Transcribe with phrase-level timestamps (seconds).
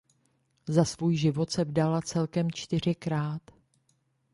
[0.67, 3.41] Za svůj život se vdala celkem čtyřikrát.